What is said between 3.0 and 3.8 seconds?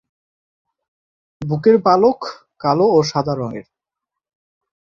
সাদা রঙের।